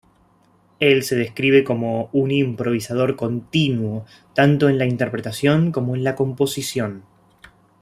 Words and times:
Él 0.79 1.03
se 1.03 1.15
describe 1.15 1.63
como 1.63 2.09
"un 2.11 2.31
improvisador 2.31 3.15
continuo...tanto 3.15 4.67
en 4.67 4.79
la 4.79 4.87
interpretación 4.87 5.71
como 5.71 5.95
en 5.95 6.03
la 6.03 6.15
composición. 6.15 7.03